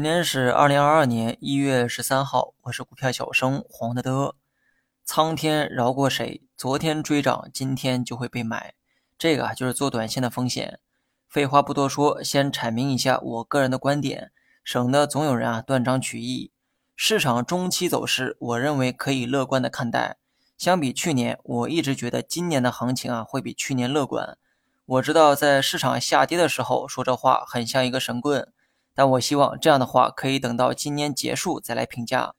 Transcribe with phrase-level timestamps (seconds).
[0.00, 4.34] 今天是二零二二年一月十三号，我是股票小生黄德德。
[5.04, 6.40] 苍天饶过谁？
[6.56, 8.72] 昨天追涨，今天就会被买。
[9.18, 10.80] 这个啊，就是做短线的风险。
[11.28, 14.32] 废话不多说，先阐明一下我个人的观点，
[14.64, 16.50] 省得总有人啊断章取义。
[16.96, 20.16] 市场中期走势，我认为可以乐观的看待。
[20.56, 24.38] 相比去年，我一直觉得今年的行情啊会比去年乐观。
[24.86, 28.50] 我知道在市场下跌的时候说这话很像一个神棍。
[29.00, 32.34] 但我希望这样的话可以等到今年结束再来评价。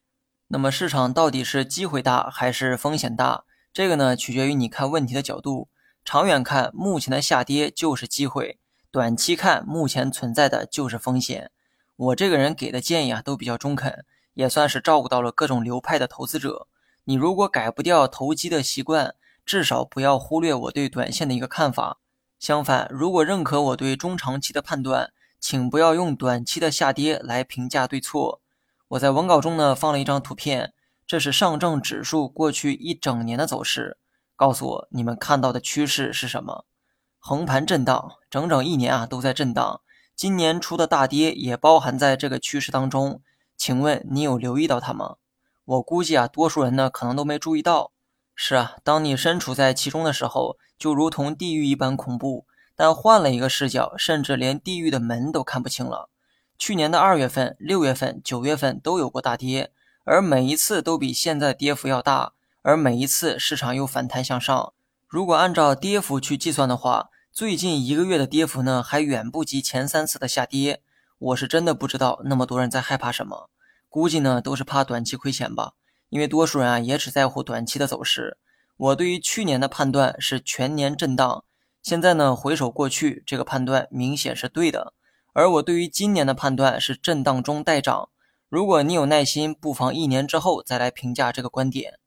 [0.49, 3.45] 那么市场到底是机会大还是风险大？
[3.73, 5.69] 这个呢，取决于你看问题的角度。
[6.05, 8.59] 长远看，目前的下跌就是机会；
[8.91, 11.49] 短期看，目前存在的就是风险。
[11.95, 14.05] 我这个人给的建议啊，都比较中肯，
[14.35, 16.67] 也算是照顾到了各种流派的投资者。
[17.05, 21.97] 你如果改不掉投机的习惯，至少不要忽略我对短线的一个看法。
[22.39, 25.11] 相反，如果认可我对中长期的判断，
[25.41, 28.39] 请不要用短期的下跌来评价对错。
[28.89, 30.73] 我在文稿中呢放了一张图片，
[31.07, 33.97] 这是上证指数过去一整年的走势。
[34.35, 36.65] 告诉我你们看到的趋势是什么？
[37.17, 39.81] 横盘震荡，整整一年啊都在震荡。
[40.15, 43.21] 今年初的大跌也包含在这个趋势当中。
[43.57, 45.15] 请问你有留意到它吗？
[45.65, 47.91] 我估计啊，多数人呢可能都没注意到。
[48.35, 52.45] 是啊，当你身处在其中的时候，就如同地狱一般恐怖。
[52.75, 56.09] 但换了一个视角，甚至连地狱的门都看不清了。
[56.57, 59.71] 去年的二月份、六月份、九月份都有过大跌，
[60.03, 64.73] 而每一次都比现在跌幅要大，而每一次市场又反弹向上。
[65.07, 70.81] 如果按照跌幅去计算的话，最近一个月的跌幅呢，还远不及前三次的下跌。
[71.17, 73.49] 我是真的不知道那么多人在害怕什么，
[73.89, 75.73] 估计呢都是怕短期亏钱吧。
[76.09, 78.37] 因为多数人啊也只在乎短期的走势。
[78.77, 81.43] 我对于去年的判断是全年震荡。
[81.81, 84.93] 现在呢，回首过去，这个判断明显是对的。
[85.33, 88.09] 而我对于今年的判断是震荡中带涨。
[88.49, 91.99] 如果你有耐心，不妨一年之后再来评价这个观点。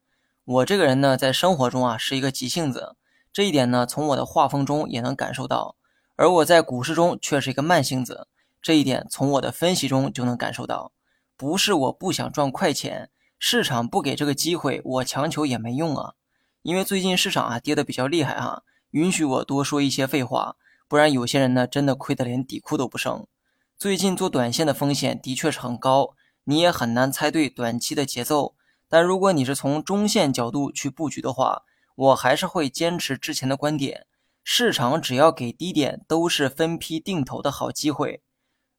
[0.45, 2.95] 我这个人呢，在生活中啊是一个急性子，
[3.33, 5.75] 这一点呢，从我的画风中也能感受到。
[6.15, 8.27] 而我在股市中却是一个慢性子，
[8.61, 10.93] 这一点从我的分析中就能感受到。
[11.35, 16.13] 不是我不想赚快钱，市场不给这个机会，我强求也没用啊。
[16.61, 18.61] 因为最近市场啊跌得比较厉害啊。
[18.95, 20.55] 允许我多说一些废话，
[20.87, 23.27] 不然有些人呢真的亏得连底裤都不剩。
[23.77, 26.13] 最近做短线的风险的确是很高，
[26.45, 28.55] 你也很难猜对短期的节奏。
[28.87, 31.63] 但如果你是从中线角度去布局的话，
[31.95, 34.05] 我还是会坚持之前的观点：
[34.45, 38.21] 市场只要给低点，都是分批定投的好机会。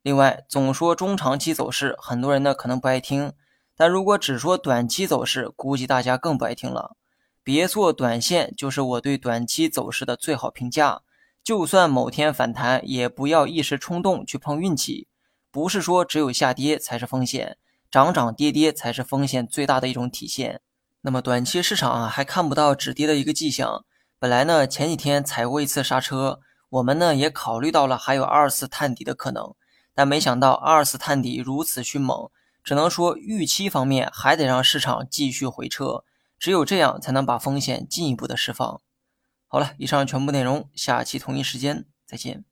[0.01, 3.35] 另外，总说中长期走势，很多人呢可能不爱听，
[3.77, 6.97] 但如果只说短期走势，估计大家更不爱听了。
[7.47, 11.03] 别做短线，就是我对短期走势的最好评价。
[11.45, 15.07] 就算某天反弹，也不要一时冲动去碰运气。
[15.53, 17.57] 不是说只有下跌才是风险，
[17.89, 20.61] 涨涨跌跌才是风险最大的一种体现。
[21.03, 23.85] 那么短期市场啊，还看不到止跌的一个迹象。
[24.19, 29.55] 本来呢，前几天踩过一次刹车，我们呢也考虑到了还有二次探底的可能，
[29.95, 32.29] 但没想到二次探底如此迅猛，
[32.65, 36.03] 只能说预期方面还得让市场继续回撤。
[36.39, 38.81] 只有这样才能把风险进一步的释放。
[39.47, 42.45] 好了，以上全部内容，下期同一时间再见。